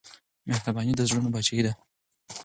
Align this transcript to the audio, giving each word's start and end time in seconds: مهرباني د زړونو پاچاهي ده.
مهرباني 0.47 0.93
د 0.95 1.01
زړونو 1.09 1.33
پاچاهي 1.33 1.61
ده. 1.65 1.73